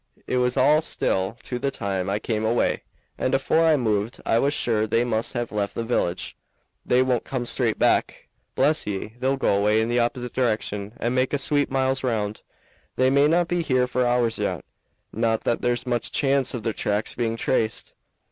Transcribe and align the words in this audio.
"It 0.25 0.37
was 0.37 0.57
all 0.57 0.81
still 0.81 1.33
to 1.43 1.59
the 1.59 1.69
time 1.69 2.09
I 2.09 2.17
came 2.17 2.43
away, 2.43 2.81
and 3.19 3.35
afore 3.35 3.63
I 3.65 3.77
moved 3.77 4.19
I 4.25 4.39
was 4.39 4.51
sure 4.51 4.87
they 4.87 5.03
must 5.05 5.33
have 5.33 5.51
left 5.51 5.75
the 5.75 5.83
village. 5.83 6.35
They 6.83 7.03
won't 7.03 7.23
come 7.23 7.45
straight 7.45 7.77
back, 7.77 8.27
bless 8.55 8.87
ye; 8.87 9.13
they'll 9.19 9.37
go 9.37 9.61
'way 9.61 9.79
in 9.79 9.89
the 9.89 9.99
opposite 9.99 10.33
direction 10.33 10.93
and 10.99 11.13
make 11.13 11.33
a 11.33 11.37
sweep 11.37 11.69
miles 11.69 12.03
round. 12.03 12.41
They 12.95 13.11
may 13.11 13.27
not 13.27 13.47
be 13.47 13.61
here 13.61 13.85
for 13.85 14.07
hours 14.07 14.39
yet; 14.39 14.65
not 15.13 15.43
that 15.43 15.61
there's 15.61 15.85
much 15.85 16.11
chance 16.11 16.55
of 16.55 16.63
their 16.63 16.73
tracks 16.73 17.13
being 17.13 17.37
traced. 17.37 17.93